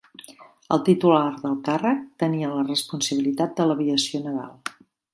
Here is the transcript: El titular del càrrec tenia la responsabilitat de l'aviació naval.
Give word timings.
El 0.75 0.79
titular 0.87 1.27
del 1.43 1.59
càrrec 1.69 2.01
tenia 2.25 2.51
la 2.57 2.65
responsabilitat 2.73 3.57
de 3.61 3.71
l'aviació 3.73 4.27
naval. 4.29 4.79